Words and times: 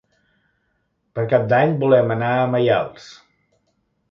Per 1.19 1.25
Cap 1.33 1.45
d'Any 1.51 1.75
volem 1.85 2.15
anar 2.17 2.33
a 2.39 2.49
Maials. 2.57 3.07